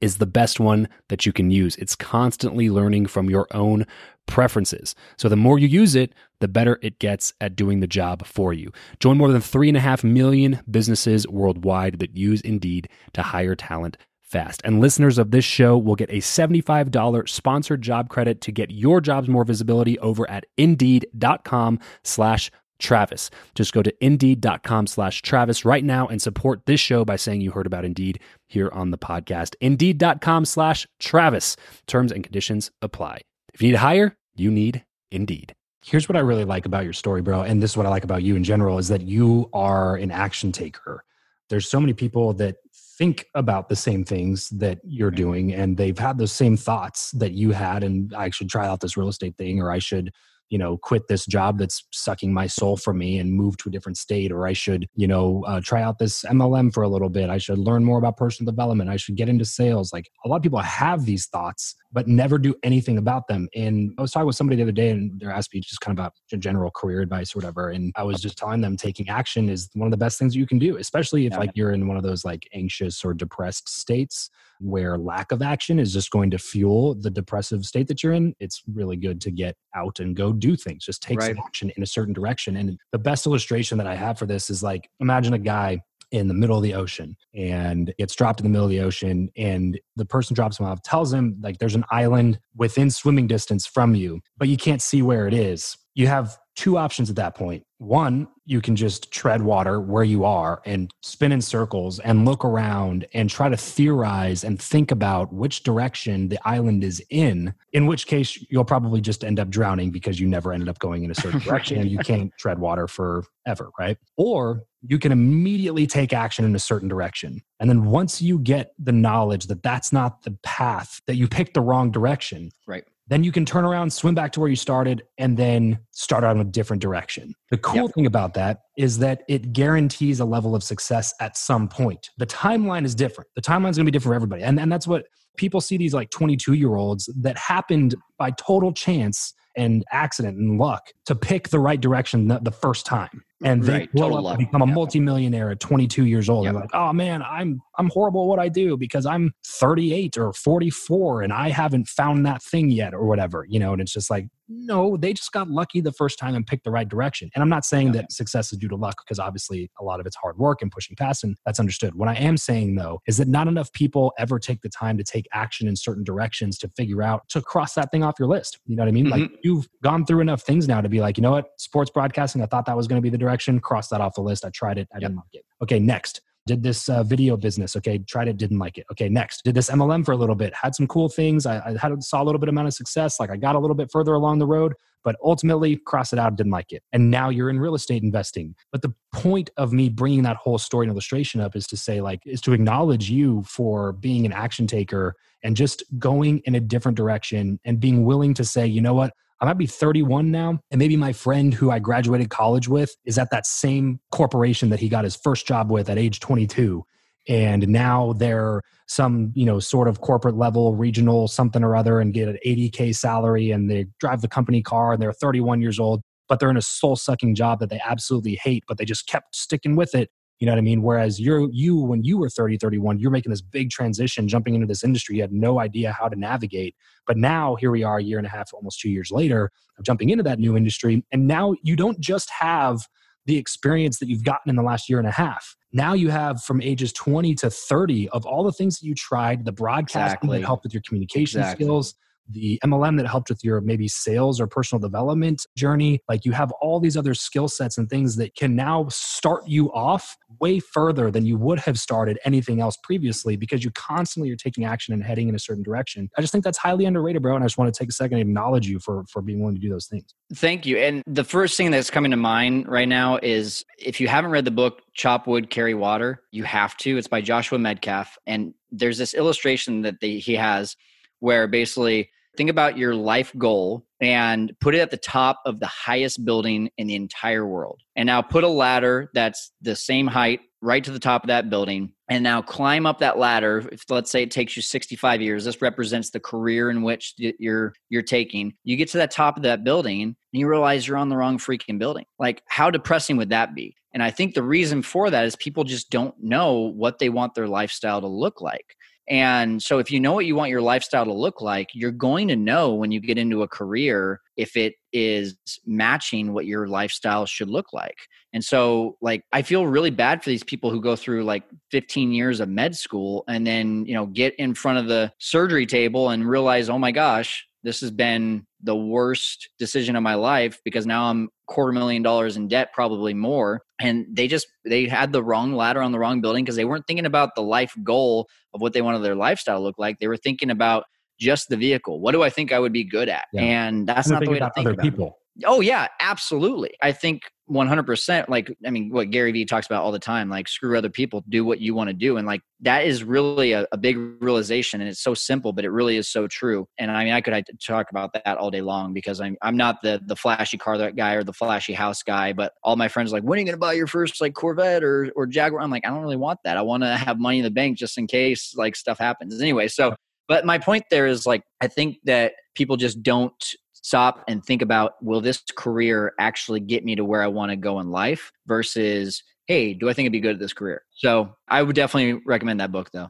[0.00, 1.76] is the best one that you can use.
[1.76, 3.86] It's constantly learning from your own
[4.26, 4.94] preferences.
[5.16, 8.52] So the more you use it, the better it gets at doing the job for
[8.52, 8.72] you.
[9.00, 13.54] Join more than three and a half million businesses worldwide that use Indeed to hire
[13.54, 14.60] talent fast.
[14.64, 19.00] And listeners of this show will get a $75 sponsored job credit to get your
[19.00, 23.30] jobs more visibility over at indeed.com slash Travis.
[23.54, 27.52] Just go to indeed.com slash Travis right now and support this show by saying you
[27.52, 29.54] heard about Indeed here on the podcast.
[29.60, 31.56] Indeed.com slash Travis.
[31.86, 33.20] Terms and conditions apply.
[33.54, 35.54] If you need to hire, you need Indeed.
[35.84, 37.42] Here's what I really like about your story, bro.
[37.42, 40.10] And this is what I like about you in general is that you are an
[40.10, 41.04] action taker.
[41.48, 42.56] There's so many people that
[42.98, 47.32] think about the same things that you're doing and they've had those same thoughts that
[47.32, 50.12] you had and I should try out this real estate thing or I should
[50.50, 53.72] you know quit this job that's sucking my soul from me and move to a
[53.72, 57.08] different state or i should you know uh, try out this mlm for a little
[57.08, 57.30] bit.
[57.30, 58.90] I should learn more about personal development.
[58.90, 59.92] I should get into sales.
[59.92, 63.48] Like a lot of people have these thoughts but never do anything about them.
[63.54, 65.98] And i was talking with somebody the other day and they're asking me just kind
[65.98, 67.70] of about general career advice or whatever.
[67.70, 70.46] And i was just telling them taking action is one of the best things you
[70.46, 74.30] can do especially if like you're in one of those like anxious or depressed states
[74.60, 78.34] where lack of action is just going to fuel the depressive state that you're in,
[78.40, 80.84] it's really good to get out and go do things.
[80.84, 81.34] Just take right.
[81.34, 82.56] some action in a certain direction.
[82.56, 85.80] And the best illustration that I have for this is like imagine a guy
[86.12, 89.28] in the middle of the ocean and gets dropped in the middle of the ocean
[89.36, 93.66] and the person drops him off tells him like there's an island within swimming distance
[93.66, 97.34] from you but you can't see where it is you have two options at that
[97.34, 97.62] point.
[97.78, 102.44] One, you can just tread water where you are and spin in circles and look
[102.44, 107.86] around and try to theorize and think about which direction the island is in, in
[107.86, 111.10] which case you'll probably just end up drowning because you never ended up going in
[111.10, 113.98] a certain direction and you can't tread water forever, right?
[114.16, 117.42] Or you can immediately take action in a certain direction.
[117.60, 121.52] And then once you get the knowledge that that's not the path, that you picked
[121.52, 125.02] the wrong direction, right then you can turn around, swim back to where you started,
[125.18, 127.34] and then start out in a different direction.
[127.50, 127.94] The cool yep.
[127.94, 132.10] thing about that is that it guarantees a level of success at some point.
[132.18, 133.30] The timeline is different.
[133.36, 134.42] The timeline is going to be different for everybody.
[134.42, 135.04] And, and that's what
[135.36, 140.58] people see these like 22 year olds that happened by total chance and accident and
[140.58, 144.38] luck to pick the right direction the, the first time and they right, grow up
[144.38, 146.44] become a multimillionaire at 22 years old.
[146.44, 146.52] Yep.
[146.52, 150.32] They're like, oh man, I'm I'm horrible at what I do because I'm 38 or
[150.32, 153.72] 44 and I haven't found that thing yet or whatever, you know.
[153.72, 156.70] And it's just like, no, they just got lucky the first time and picked the
[156.70, 157.30] right direction.
[157.34, 160.06] And I'm not saying that success is due to luck because obviously a lot of
[160.06, 161.94] it's hard work and pushing past, and that's understood.
[161.94, 165.04] What I am saying though is that not enough people ever take the time to
[165.04, 168.58] take action in certain directions to figure out to cross that thing off your list.
[168.66, 169.06] You know what I mean?
[169.06, 169.20] Mm-hmm.
[169.20, 172.42] Like you've gone through enough things now to be like, you know what, sports broadcasting,
[172.42, 174.44] I thought that was going to be the direction cross that off the list.
[174.44, 175.10] I tried it, I yep.
[175.10, 175.44] didn't like it.
[175.62, 176.20] Okay, next.
[176.46, 177.74] Did this uh, video business.
[177.74, 178.86] Okay, tried it, didn't like it.
[178.92, 179.42] Okay, next.
[179.42, 180.54] Did this MLM for a little bit.
[180.54, 181.44] Had some cool things.
[181.44, 183.18] I, I had saw a little bit amount of success.
[183.18, 186.36] Like I got a little bit further along the road, but ultimately cross it out.
[186.36, 186.84] Didn't like it.
[186.92, 188.54] And now you're in real estate investing.
[188.70, 192.00] But the point of me bringing that whole story and illustration up is to say
[192.00, 196.60] like is to acknowledge you for being an action taker and just going in a
[196.60, 200.60] different direction and being willing to say, you know what, I might be 31 now,
[200.70, 204.80] and maybe my friend who I graduated college with is at that same corporation that
[204.80, 206.84] he got his first job with at age 22.
[207.28, 212.14] And now they're some, you know, sort of corporate level, regional something or other, and
[212.14, 216.02] get an 80K salary and they drive the company car and they're 31 years old,
[216.28, 219.34] but they're in a soul sucking job that they absolutely hate, but they just kept
[219.34, 220.82] sticking with it you know what I mean?
[220.82, 224.66] Whereas you're you when you were 30, 31, you're making this big transition, jumping into
[224.66, 225.16] this industry.
[225.16, 226.74] You had no idea how to navigate.
[227.06, 229.84] But now here we are a year and a half, almost two years later, of
[229.84, 231.04] jumping into that new industry.
[231.10, 232.80] And now you don't just have
[233.24, 235.56] the experience that you've gotten in the last year and a half.
[235.72, 239.44] Now you have from ages 20 to 30 of all the things that you tried,
[239.44, 240.38] the broadcasting exactly.
[240.38, 241.64] that helped with your communication exactly.
[241.64, 241.94] skills,
[242.28, 246.00] the MLM that helped with your maybe sales or personal development journey.
[246.08, 249.72] Like you have all these other skill sets and things that can now start you
[249.72, 254.36] off way further than you would have started anything else previously because you constantly are
[254.36, 256.10] taking action and heading in a certain direction.
[256.16, 257.34] I just think that's highly underrated, bro.
[257.34, 259.54] And I just want to take a second and acknowledge you for for being willing
[259.54, 260.14] to do those things.
[260.34, 260.78] Thank you.
[260.78, 264.44] And the first thing that's coming to mind right now is if you haven't read
[264.44, 266.96] the book Chop Wood, Carry Water, you have to.
[266.96, 268.08] It's by Joshua Medcalf.
[268.26, 270.76] And there's this illustration that he has
[271.20, 275.66] where basically think about your life goal and put it at the top of the
[275.66, 277.80] highest building in the entire world.
[277.96, 281.50] And now put a ladder that's the same height right to the top of that
[281.50, 283.68] building and now climb up that ladder.
[283.72, 287.72] If let's say it takes you 65 years this represents the career in which you're
[287.88, 288.54] you're taking.
[288.64, 291.38] You get to that top of that building and you realize you're on the wrong
[291.38, 292.04] freaking building.
[292.18, 293.76] Like how depressing would that be?
[293.92, 297.34] And i think the reason for that is people just don't know what they want
[297.34, 298.76] their lifestyle to look like
[299.08, 302.26] and so, if you know what you want your lifestyle to look like, you're going
[302.28, 307.24] to know when you get into a career if it is matching what your lifestyle
[307.24, 307.96] should look like.
[308.32, 312.12] And so, like, I feel really bad for these people who go through like 15
[312.12, 316.10] years of med school and then, you know, get in front of the surgery table
[316.10, 320.86] and realize, oh my gosh, this has been the worst decision of my life because
[320.86, 323.62] now I'm quarter million dollars in debt, probably more.
[323.80, 326.86] And they just they had the wrong ladder on the wrong building because they weren't
[326.86, 329.98] thinking about the life goal of what they wanted their lifestyle to look like.
[330.00, 330.84] They were thinking about
[331.18, 332.00] just the vehicle.
[332.00, 333.26] What do I think I would be good at?
[333.32, 333.42] Yeah.
[333.42, 335.06] And that's not the way to think about people.
[335.06, 335.25] It.
[335.44, 336.74] Oh yeah, absolutely.
[336.82, 340.48] I think 100% like i mean what gary vee talks about all the time like
[340.48, 343.64] screw other people do what you want to do and like that is really a,
[343.70, 347.04] a, big realization and it's so simple but it really is so true and i
[347.04, 350.16] mean i could talk about that all day long because i'm, I'm not the the
[350.16, 353.36] flashy car guy or the flashy house guy but all my friends are like when
[353.36, 355.62] are you going to buy your first like corvette or or jaguar?
[355.62, 356.56] I'm like i don't really want that.
[356.56, 359.40] I want to have money in the bank just in case like stuff happens.
[359.40, 359.94] Anyway so
[360.26, 363.54] but my point there is like i think that people just don't
[363.86, 367.56] stop and think about will this career actually get me to where I want to
[367.56, 370.82] go in life versus hey, do I think it'd be good at this career?
[370.90, 373.08] So I would definitely recommend that book though.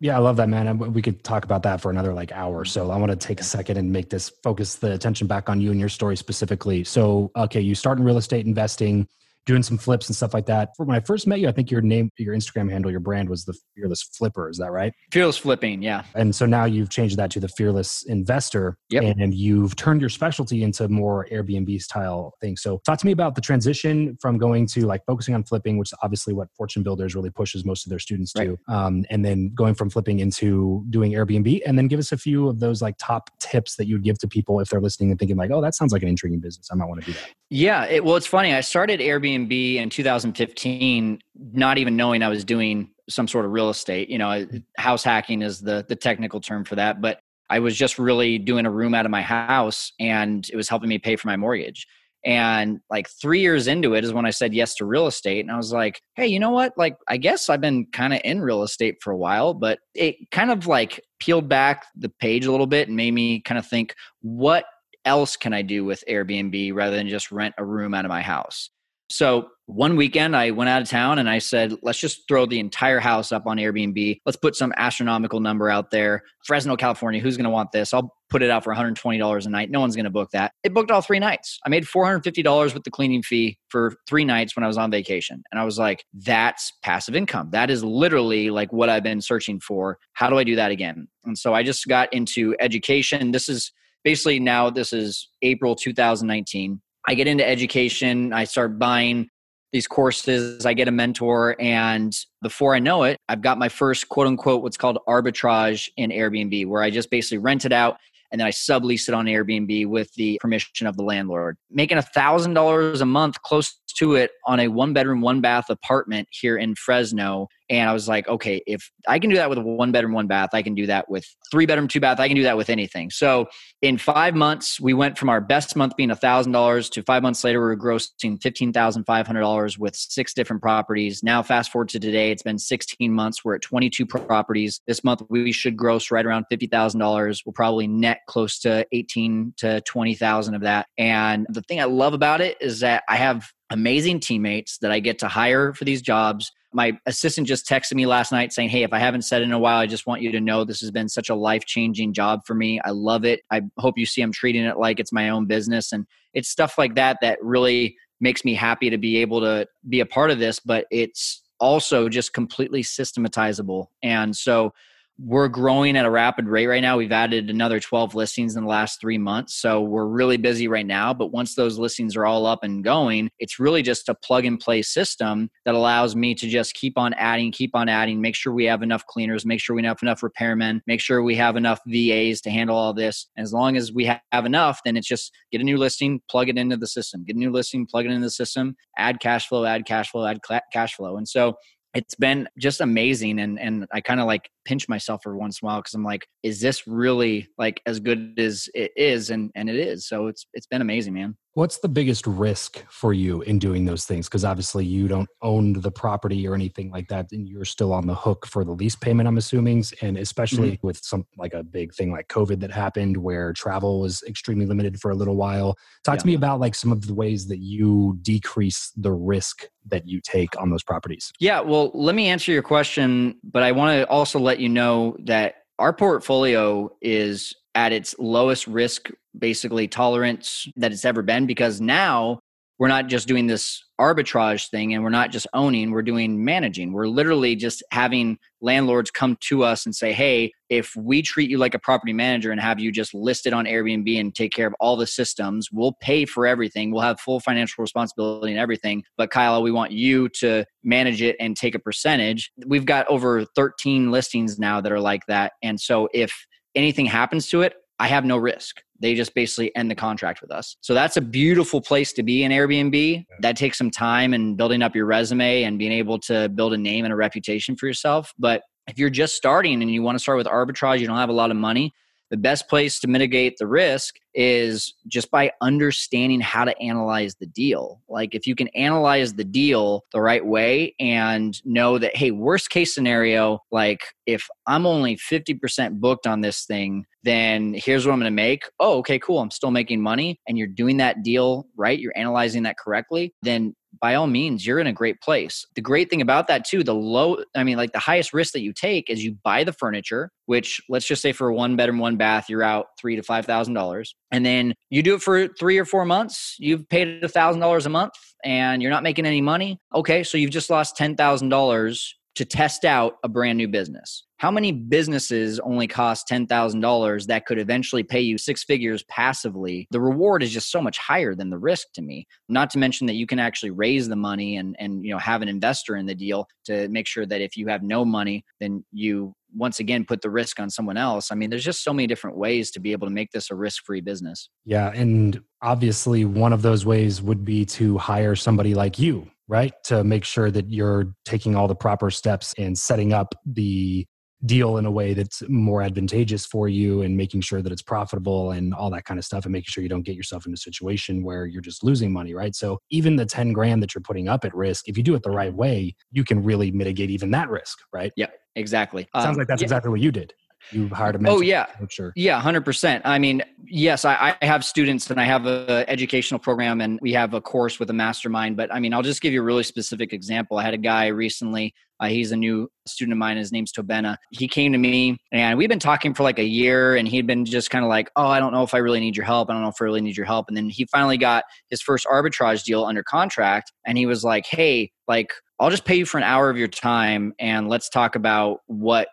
[0.00, 0.76] Yeah, I love that, man.
[0.92, 2.64] We could talk about that for another like hour.
[2.64, 2.68] Mm-hmm.
[2.68, 5.62] So I want to take a second and make this focus the attention back on
[5.62, 6.84] you and your story specifically.
[6.84, 9.08] So, okay, you start in real estate investing
[9.46, 10.70] doing some flips and stuff like that.
[10.78, 13.44] When I first met you, I think your name, your Instagram handle, your brand was
[13.44, 14.48] the Fearless Flipper.
[14.48, 14.92] Is that right?
[15.12, 16.04] Fearless Flipping, yeah.
[16.14, 18.76] And so now you've changed that to the Fearless Investor.
[18.90, 19.16] Yep.
[19.18, 22.62] And you've turned your specialty into more Airbnb style things.
[22.62, 25.92] So talk to me about the transition from going to like focusing on flipping, which
[25.92, 28.46] is obviously what Fortune Builders really pushes most of their students right.
[28.46, 31.60] to, um, and then going from flipping into doing Airbnb.
[31.66, 34.28] And then give us a few of those like top tips that you'd give to
[34.28, 36.68] people if they're listening and thinking like, oh, that sounds like an intriguing business.
[36.72, 37.30] I might want to do that.
[37.50, 37.84] Yeah.
[37.84, 38.54] It, well, it's funny.
[38.54, 41.18] I started Airbnb Airbnb in 2015,
[41.52, 44.08] not even knowing I was doing some sort of real estate.
[44.08, 47.20] You know, house hacking is the the technical term for that, but
[47.50, 50.88] I was just really doing a room out of my house, and it was helping
[50.88, 51.86] me pay for my mortgage.
[52.24, 55.40] And like three years into it is when I said yes to real estate.
[55.40, 56.72] And I was like, hey, you know what?
[56.76, 60.16] Like, I guess I've been kind of in real estate for a while, but it
[60.30, 63.66] kind of like peeled back the page a little bit and made me kind of
[63.66, 64.64] think, what
[65.04, 68.22] else can I do with Airbnb rather than just rent a room out of my
[68.22, 68.70] house?
[69.14, 72.58] So one weekend I went out of town and I said, let's just throw the
[72.58, 74.18] entire house up on Airbnb.
[74.26, 76.24] Let's put some astronomical number out there.
[76.44, 77.94] Fresno, California, who's going to want this?
[77.94, 79.70] I'll put it out for $120 a night.
[79.70, 80.50] No one's going to book that.
[80.64, 81.60] It booked all three nights.
[81.64, 85.44] I made $450 with the cleaning fee for three nights when I was on vacation.
[85.52, 87.50] And I was like, that's passive income.
[87.52, 89.98] That is literally like what I've been searching for.
[90.14, 91.06] How do I do that again?
[91.24, 93.30] And so I just got into education.
[93.30, 93.70] This is
[94.02, 99.28] basically now, this is April 2019 I get into education, I start buying
[99.72, 104.08] these courses, I get a mentor, and before I know it, I've got my first
[104.08, 107.96] quote unquote what's called arbitrage in Airbnb, where I just basically rent it out
[108.34, 111.56] and then I sublease it on Airbnb with the permission of the landlord.
[111.70, 115.70] Making a thousand dollars a month close to it on a one bedroom, one bath
[115.70, 117.48] apartment here in Fresno.
[117.70, 120.26] And I was like, okay, if I can do that with a one bedroom, one
[120.26, 122.68] bath, I can do that with three bedroom, two bath, I can do that with
[122.68, 123.10] anything.
[123.10, 123.48] So
[123.80, 127.60] in five months, we went from our best month being $1,000 to five months later,
[127.60, 131.22] we were grossing $15,500 with six different properties.
[131.22, 133.44] Now, fast forward to today, it's been 16 months.
[133.44, 134.80] We're at 22 properties.
[134.86, 137.40] This month, we should gross right around $50,000.
[137.46, 140.86] We'll probably net close to 18 to 20,000 of that.
[140.98, 145.00] And the thing I love about it is that I have amazing teammates that I
[145.00, 146.52] get to hire for these jobs.
[146.72, 149.52] My assistant just texted me last night saying, Hey, if I haven't said it in
[149.52, 152.12] a while, I just want you to know this has been such a life changing
[152.12, 152.80] job for me.
[152.84, 153.40] I love it.
[153.50, 155.92] I hope you see I'm treating it like it's my own business.
[155.92, 160.00] And it's stuff like that that really makes me happy to be able to be
[160.00, 163.90] a part of this, but it's also just completely systematizable.
[164.02, 164.72] And so,
[165.18, 166.96] we're growing at a rapid rate right now.
[166.96, 169.54] We've added another 12 listings in the last three months.
[169.54, 171.14] So we're really busy right now.
[171.14, 174.58] But once those listings are all up and going, it's really just a plug and
[174.58, 178.52] play system that allows me to just keep on adding, keep on adding, make sure
[178.52, 181.80] we have enough cleaners, make sure we have enough repairmen, make sure we have enough
[181.86, 183.28] VAs to handle all this.
[183.36, 186.48] And as long as we have enough, then it's just get a new listing, plug
[186.48, 189.48] it into the system, get a new listing, plug it into the system, add cash
[189.48, 190.40] flow, add cash flow, add
[190.72, 191.16] cash flow.
[191.16, 191.54] And so
[191.94, 195.66] it's been just amazing and and i kind of like pinch myself for once in
[195.66, 199.50] a while because i'm like is this really like as good as it is and
[199.54, 200.06] and it is.
[200.06, 204.04] So it's it's been amazing man What's the biggest risk for you in doing those
[204.04, 204.26] things?
[204.26, 208.08] Because obviously you don't own the property or anything like that, and you're still on
[208.08, 209.28] the hook for the lease payment.
[209.28, 210.86] I'm assuming, and especially mm-hmm.
[210.88, 215.00] with some like a big thing like COVID that happened, where travel was extremely limited
[215.00, 215.78] for a little while.
[216.02, 216.20] Talk yeah.
[216.22, 220.20] to me about like some of the ways that you decrease the risk that you
[220.20, 221.32] take on those properties.
[221.38, 225.16] Yeah, well, let me answer your question, but I want to also let you know
[225.20, 231.80] that our portfolio is at its lowest risk basically tolerance that it's ever been because
[231.80, 232.38] now
[232.78, 236.92] we're not just doing this arbitrage thing and we're not just owning we're doing managing.
[236.92, 241.58] We're literally just having landlords come to us and say hey if we treat you
[241.58, 244.74] like a property manager and have you just listed on airbnb and take care of
[244.80, 246.90] all the systems we'll pay for everything.
[246.90, 249.04] We'll have full financial responsibility and everything.
[249.16, 252.50] But kyle we want you to manage it and take a percentage.
[252.66, 255.52] We've got over 13 listings now that are like that.
[255.62, 258.82] And so if anything happens to it I have no risk.
[259.00, 260.76] They just basically end the contract with us.
[260.80, 263.24] So that's a beautiful place to be in Airbnb.
[263.40, 266.78] That takes some time and building up your resume and being able to build a
[266.78, 268.32] name and a reputation for yourself.
[268.38, 271.28] But if you're just starting and you want to start with arbitrage, you don't have
[271.28, 271.92] a lot of money,
[272.34, 277.46] the best place to mitigate the risk is just by understanding how to analyze the
[277.46, 278.00] deal.
[278.08, 282.70] Like if you can analyze the deal the right way and know that, hey, worst
[282.70, 288.18] case scenario, like if I'm only 50% booked on this thing, then here's what I'm
[288.18, 288.64] going to make.
[288.80, 289.38] Oh, okay, cool.
[289.38, 292.00] I'm still making money and you're doing that deal right.
[292.00, 293.32] You're analyzing that correctly.
[293.42, 295.66] Then by all means, you're in a great place.
[295.74, 298.60] The great thing about that, too, the low, I mean, like the highest risk that
[298.60, 301.98] you take is you buy the furniture, which let's just say for a one bedroom,
[301.98, 304.14] one bath, you're out three to five thousand dollars.
[304.30, 307.86] And then you do it for three or four months, you've paid a thousand dollars
[307.86, 309.78] a month and you're not making any money.
[309.94, 314.24] Okay, so you've just lost ten thousand dollars to test out a brand new business.
[314.44, 319.88] How many businesses only cost $10,000 that could eventually pay you six figures passively?
[319.90, 322.26] The reward is just so much higher than the risk to me.
[322.50, 325.40] Not to mention that you can actually raise the money and and you know have
[325.40, 328.84] an investor in the deal to make sure that if you have no money, then
[328.92, 331.32] you once again put the risk on someone else.
[331.32, 333.54] I mean, there's just so many different ways to be able to make this a
[333.54, 334.50] risk-free business.
[334.66, 339.74] Yeah, and obviously one of those ways would be to hire somebody like you right?
[339.84, 344.06] To make sure that you're taking all the proper steps and setting up the
[344.46, 348.50] deal in a way that's more advantageous for you and making sure that it's profitable
[348.50, 350.56] and all that kind of stuff and making sure you don't get yourself in a
[350.56, 352.54] situation where you're just losing money, right?
[352.54, 355.22] So even the 10 grand that you're putting up at risk, if you do it
[355.22, 358.12] the right way, you can really mitigate even that risk, right?
[358.16, 359.08] Yeah, exactly.
[359.14, 359.66] Sounds um, like that's yeah.
[359.66, 360.34] exactly what you did
[360.72, 361.38] you hired a mentor.
[361.38, 362.12] Oh yeah, sure.
[362.16, 363.02] Yeah, hundred percent.
[363.04, 367.12] I mean, yes, I, I, have students and I have a educational program and we
[367.12, 368.56] have a course with a mastermind.
[368.56, 370.58] But I mean, I'll just give you a really specific example.
[370.58, 371.74] I had a guy recently.
[372.00, 373.36] Uh, he's a new student of mine.
[373.36, 374.16] His name's Tobena.
[374.30, 377.44] He came to me and we've been talking for like a year and he'd been
[377.44, 379.48] just kind of like, oh, I don't know if I really need your help.
[379.48, 380.48] I don't know if I really need your help.
[380.48, 384.44] And then he finally got his first arbitrage deal under contract and he was like,
[384.46, 388.16] hey, like, I'll just pay you for an hour of your time and let's talk
[388.16, 389.08] about what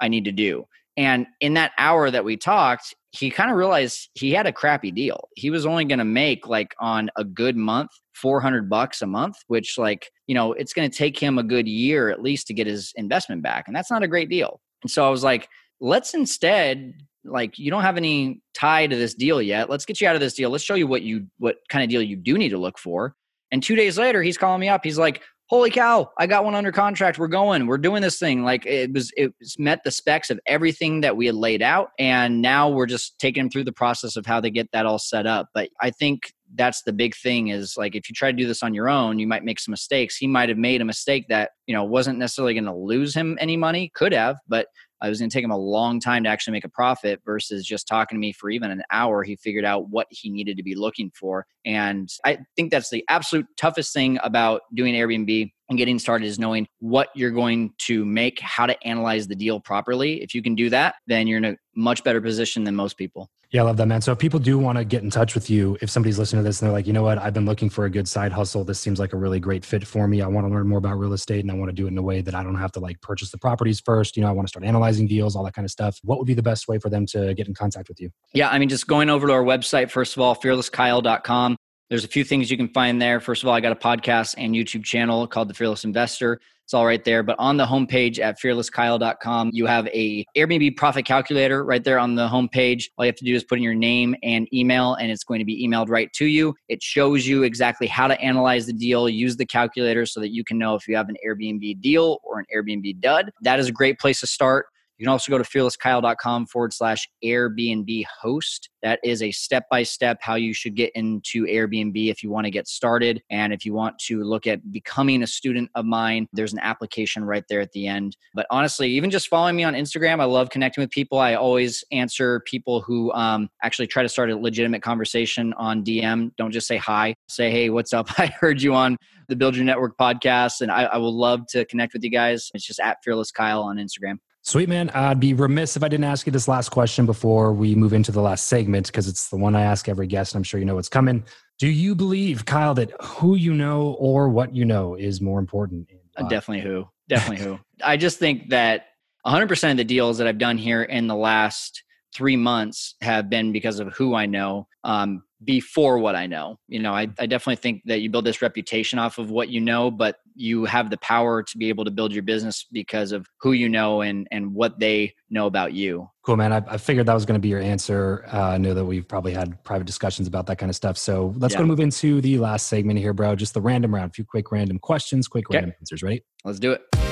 [0.00, 0.66] I need to do.
[0.96, 4.90] And in that hour that we talked, he kind of realized he had a crappy
[4.90, 5.28] deal.
[5.36, 9.36] He was only going to make like on a good month 400 bucks a month,
[9.48, 12.54] which like, you know, it's going to take him a good year at least to
[12.54, 13.64] get his investment back.
[13.66, 14.60] And that's not a great deal.
[14.82, 15.48] And so I was like,
[15.80, 16.94] let's instead
[17.24, 19.68] like you don't have any tie to this deal yet.
[19.68, 20.48] Let's get you out of this deal.
[20.48, 23.14] Let's show you what you what kind of deal you do need to look for.
[23.50, 24.82] And 2 days later he's calling me up.
[24.84, 27.18] He's like, holy cow i got one under contract.
[27.18, 27.66] We're going.
[27.66, 28.44] We're doing this thing.
[28.44, 32.42] Like it was it met the specs of everything that we had laid out and
[32.42, 35.26] now we're just taking them through the process of how they get that all set
[35.26, 35.48] up.
[35.54, 38.62] But i think that's the big thing is like if you try to do this
[38.62, 40.16] on your own you might make some mistakes.
[40.16, 43.36] He might have made a mistake that you know wasn't necessarily going to lose him
[43.40, 44.66] any money could have but
[45.02, 47.64] it was going to take him a long time to actually make a profit versus
[47.64, 49.22] just talking to me for even an hour.
[49.22, 51.46] He figured out what he needed to be looking for.
[51.64, 56.38] And I think that's the absolute toughest thing about doing Airbnb and getting started is
[56.38, 60.22] knowing what you're going to make, how to analyze the deal properly.
[60.22, 63.30] If you can do that, then you're in a much better position than most people.
[63.56, 64.02] Yeah, I love that, man.
[64.02, 66.46] So if people do want to get in touch with you, if somebody's listening to
[66.46, 68.64] this and they're like, you know what, I've been looking for a good side hustle.
[68.64, 70.20] This seems like a really great fit for me.
[70.20, 71.96] I want to learn more about real estate and I want to do it in
[71.96, 74.14] a way that I don't have to like purchase the properties first.
[74.14, 75.98] You know, I want to start analyzing deals, all that kind of stuff.
[76.04, 78.10] What would be the best way for them to get in contact with you?
[78.34, 81.56] Yeah, I mean, just going over to our website, first of all, fearlesskyle.com.
[81.88, 83.20] There's a few things you can find there.
[83.20, 86.42] First of all, I got a podcast and YouTube channel called The Fearless Investor.
[86.66, 87.22] It's all right there.
[87.22, 92.16] But on the homepage at fearlesskyle.com, you have a Airbnb profit calculator right there on
[92.16, 92.88] the homepage.
[92.98, 95.38] All you have to do is put in your name and email, and it's going
[95.38, 96.56] to be emailed right to you.
[96.68, 100.42] It shows you exactly how to analyze the deal, use the calculator so that you
[100.42, 103.30] can know if you have an Airbnb deal or an Airbnb dud.
[103.42, 104.66] That is a great place to start.
[104.98, 108.70] You can also go to fearlesskyle.com forward slash Airbnb host.
[108.82, 112.46] That is a step by step how you should get into Airbnb if you want
[112.46, 113.22] to get started.
[113.30, 117.24] And if you want to look at becoming a student of mine, there's an application
[117.24, 118.16] right there at the end.
[118.32, 121.18] But honestly, even just following me on Instagram, I love connecting with people.
[121.18, 126.30] I always answer people who um, actually try to start a legitimate conversation on DM.
[126.36, 128.08] Don't just say hi, say, hey, what's up?
[128.18, 128.96] I heard you on
[129.28, 132.50] the Build Your Network podcast, and I, I will love to connect with you guys.
[132.54, 134.18] It's just at Fearless Kyle on Instagram.
[134.46, 134.90] Sweet man.
[134.90, 138.12] I'd be remiss if I didn't ask you this last question before we move into
[138.12, 140.34] the last segment because it's the one I ask every guest.
[140.34, 141.24] And I'm sure you know what's coming.
[141.58, 145.90] Do you believe, Kyle, that who you know or what you know is more important?
[146.16, 146.86] Uh, definitely who.
[147.08, 147.58] Definitely who.
[147.84, 148.86] I just think that
[149.26, 151.82] 100% of the deals that I've done here in the last
[152.16, 154.66] three months have been because of who I know.
[154.84, 156.58] Um, before what I know.
[156.68, 159.60] You know, I, I definitely think that you build this reputation off of what you
[159.60, 163.26] know, but you have the power to be able to build your business because of
[163.40, 166.08] who you know and and what they know about you.
[166.22, 166.52] Cool, man.
[166.52, 168.24] I, I figured that was going to be your answer.
[168.32, 170.98] Uh, I know that we've probably had private discussions about that kind of stuff.
[170.98, 171.60] So let's yeah.
[171.60, 173.36] go move into the last segment here, bro.
[173.36, 174.10] Just the random round.
[174.10, 175.58] A few quick random questions, quick okay.
[175.58, 176.02] random answers.
[176.02, 176.24] Ready?
[176.44, 177.05] Let's do it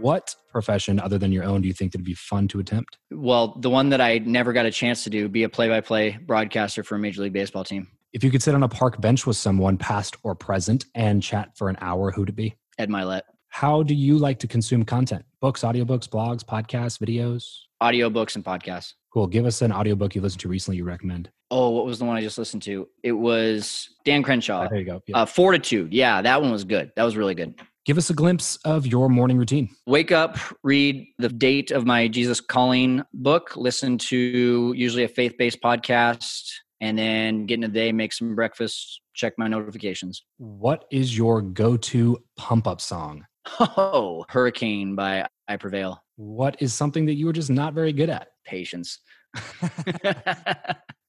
[0.00, 2.98] what profession other than your own do you think that'd be fun to attempt?
[3.10, 6.82] Well, the one that I never got a chance to do, be a play-by-play broadcaster
[6.82, 7.88] for a major league baseball team.
[8.12, 11.56] If you could sit on a park bench with someone, past or present, and chat
[11.56, 12.56] for an hour, who'd it be?
[12.78, 13.22] Ed Mylett.
[13.50, 15.24] How do you like to consume content?
[15.40, 17.44] Books, audiobooks, blogs, podcasts, videos?
[17.82, 18.94] Audiobooks and podcasts.
[19.12, 19.26] Cool.
[19.26, 21.30] Give us an audiobook you listened to recently you recommend.
[21.50, 22.88] Oh, what was the one I just listened to?
[23.02, 24.64] It was Dan Crenshaw.
[24.64, 25.02] Oh, there you go.
[25.06, 25.18] Yeah.
[25.18, 25.94] Uh, Fortitude.
[25.94, 26.92] Yeah, that one was good.
[26.94, 27.58] That was really good.
[27.88, 29.70] Give us a glimpse of your morning routine.
[29.86, 35.36] Wake up, read the date of my Jesus Calling book, listen to usually a faith
[35.38, 36.50] based podcast,
[36.82, 40.22] and then get in the day, make some breakfast, check my notifications.
[40.36, 43.24] What is your go to pump up song?
[43.58, 46.04] Oh, Hurricane by I Prevail.
[46.16, 48.28] What is something that you were just not very good at?
[48.44, 48.98] Patience.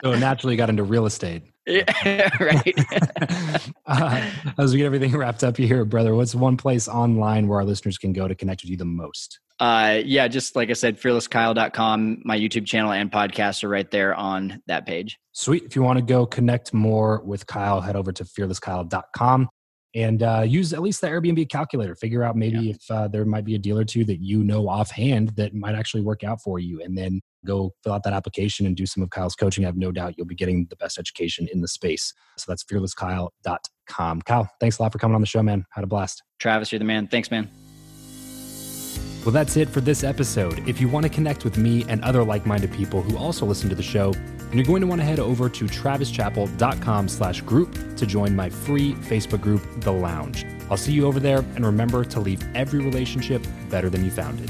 [0.02, 1.44] so naturally got into real estate.
[1.70, 3.72] Yeah, right.
[3.86, 7.66] uh, as we get everything wrapped up here, brother, what's one place online where our
[7.66, 9.40] listeners can go to connect with you the most?
[9.60, 14.16] Uh, yeah, just like I said, fearlesskyle.com, my YouTube channel and podcast are right there
[14.16, 15.20] on that page.
[15.34, 15.64] Sweet.
[15.64, 19.50] If you want to go connect more with Kyle, head over to fearlesskyle.com
[19.96, 21.96] and uh, use at least the Airbnb calculator.
[21.96, 22.72] Figure out maybe yeah.
[22.72, 25.76] if uh, there might be a deal or two that you know offhand that might
[25.76, 26.82] actually work out for you.
[26.82, 29.66] And then go fill out that application and do some of Kyle's coaching.
[29.66, 32.14] I have no doubt you'll be getting the best education in the space.
[32.38, 34.22] So that's fearlesskyle.com.
[34.22, 35.66] Kyle, thanks a lot for coming on the show, man.
[35.72, 36.24] Had a blast.
[36.40, 37.08] Travis, you're the man.
[37.08, 37.50] Thanks, man.
[39.26, 40.68] Well, that's it for this episode.
[40.68, 43.76] If you want to connect with me and other like-minded people who also listen to
[43.76, 48.06] the show, then you're going to want to head over to travischappell.com slash group to
[48.06, 50.46] join my free Facebook group, The Lounge.
[50.72, 54.40] I'll see you over there, and remember to leave every relationship better than you found
[54.40, 54.50] it.